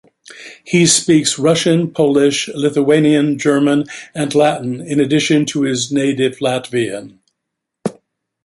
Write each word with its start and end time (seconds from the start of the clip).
He 0.63 0.87
speaks 0.87 1.37
Russian, 1.37 1.91
Polish, 1.91 2.47
Lithuanian, 2.55 3.37
German 3.37 3.83
and 4.15 4.33
Latin 4.33 4.81
in 4.81 4.99
addition 4.99 5.45
to 5.45 5.61
his 5.61 5.91
native 5.91 6.37
Latvian. 6.39 7.19